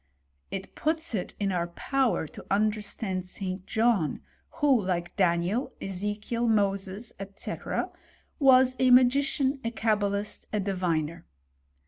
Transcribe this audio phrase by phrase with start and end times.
[0.49, 3.67] It puts it in our power to understand St.
[3.67, 4.21] John,
[4.53, 7.53] who, like Daniel, £ze« kiel, Moses, &c.,
[8.39, 11.27] was a magician, a cabalist, a diviner.